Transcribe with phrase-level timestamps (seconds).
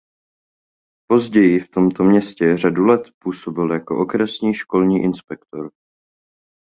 [1.07, 5.69] Později v tomto městě řadu let působil jako okresní školní inspektor.